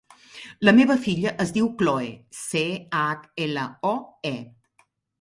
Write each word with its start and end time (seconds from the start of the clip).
La 0.67 0.71
meva 0.77 0.95
filla 1.03 1.33
es 1.45 1.53
diu 1.59 1.69
Chloe: 1.83 2.09
ce, 2.41 2.65
hac, 3.05 3.31
ela, 3.49 3.71
o, 3.95 3.97
e. 4.35 4.37